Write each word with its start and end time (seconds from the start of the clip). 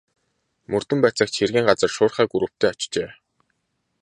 Мөрдөн 0.71 0.99
байцаагч 1.01 1.33
хэргийн 1.37 1.67
газар 1.69 1.91
шуурхай 1.95 2.25
групптэй 2.33 2.69
очжээ. 2.73 3.09